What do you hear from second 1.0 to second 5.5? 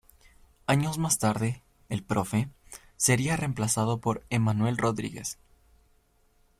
tarde el "Profe" sería reemplazado por Emanuel Rodríguez.